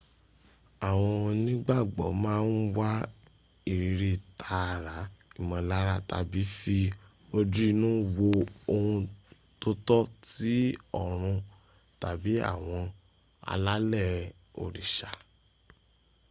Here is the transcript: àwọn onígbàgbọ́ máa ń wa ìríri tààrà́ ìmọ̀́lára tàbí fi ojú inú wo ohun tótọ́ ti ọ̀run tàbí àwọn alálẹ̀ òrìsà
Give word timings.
àwọn 0.89 1.15
onígbàgbọ́ 1.29 2.07
máa 2.23 2.41
ń 2.53 2.59
wa 2.77 2.91
ìríri 3.71 4.11
tààrà́ 4.39 4.99
ìmọ̀́lára 5.39 5.95
tàbí 6.09 6.41
fi 6.57 6.77
ojú 7.37 7.63
inú 7.71 7.89
wo 8.17 8.29
ohun 8.73 8.99
tótọ́ 9.61 10.01
ti 10.27 10.53
ọ̀run 11.03 11.37
tàbí 12.01 12.31
àwọn 12.53 12.83
alálẹ̀ 13.51 14.11
òrìsà 14.63 15.09